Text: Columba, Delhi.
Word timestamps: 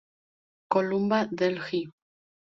Columba, 0.75 1.19
Delhi. 1.37 1.81